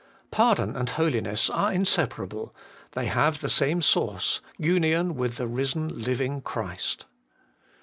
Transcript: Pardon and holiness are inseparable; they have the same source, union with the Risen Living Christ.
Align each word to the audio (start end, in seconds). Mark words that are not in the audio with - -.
Pardon 0.31 0.75
and 0.75 0.89
holiness 0.89 1.47
are 1.47 1.71
inseparable; 1.71 2.55
they 2.93 3.05
have 3.05 3.39
the 3.39 3.51
same 3.51 3.83
source, 3.83 4.41
union 4.57 5.13
with 5.13 5.35
the 5.37 5.45
Risen 5.45 5.89
Living 6.01 6.41
Christ. 6.41 7.05